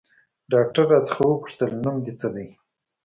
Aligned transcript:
ډاکتر 0.51 0.83
راڅخه 0.91 1.23
وپوښتل 1.27 1.71
نوم 1.83 1.97
دې 2.05 2.13
څه 2.19 2.27
ديه. 2.35 2.51